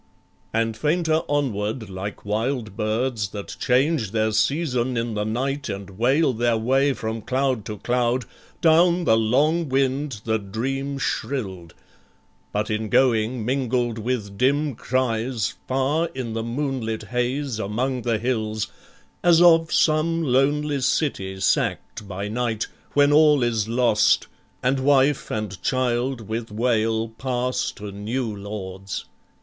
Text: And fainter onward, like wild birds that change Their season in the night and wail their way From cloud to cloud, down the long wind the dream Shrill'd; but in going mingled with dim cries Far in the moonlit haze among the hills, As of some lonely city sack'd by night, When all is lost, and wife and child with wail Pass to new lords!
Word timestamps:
And 0.51 0.75
fainter 0.75 1.21
onward, 1.29 1.87
like 1.87 2.25
wild 2.25 2.75
birds 2.75 3.27
that 3.27 3.55
change 3.59 4.09
Their 4.09 4.31
season 4.31 4.97
in 4.97 5.13
the 5.13 5.25
night 5.25 5.69
and 5.69 5.91
wail 5.91 6.33
their 6.33 6.57
way 6.57 6.91
From 6.93 7.21
cloud 7.21 7.65
to 7.65 7.77
cloud, 7.77 8.25
down 8.61 9.03
the 9.03 9.15
long 9.15 9.69
wind 9.69 10.21
the 10.25 10.39
dream 10.39 10.97
Shrill'd; 10.97 11.75
but 12.51 12.71
in 12.71 12.89
going 12.89 13.45
mingled 13.45 13.99
with 13.99 14.39
dim 14.39 14.73
cries 14.73 15.53
Far 15.67 16.07
in 16.15 16.33
the 16.33 16.41
moonlit 16.41 17.03
haze 17.09 17.59
among 17.59 18.01
the 18.01 18.17
hills, 18.17 18.71
As 19.23 19.39
of 19.39 19.71
some 19.71 20.23
lonely 20.23 20.81
city 20.81 21.39
sack'd 21.39 22.07
by 22.07 22.27
night, 22.27 22.65
When 22.95 23.13
all 23.13 23.43
is 23.43 23.67
lost, 23.67 24.25
and 24.63 24.79
wife 24.79 25.29
and 25.29 25.61
child 25.61 26.27
with 26.27 26.49
wail 26.49 27.09
Pass 27.09 27.69
to 27.73 27.91
new 27.91 28.35
lords! 28.35 29.05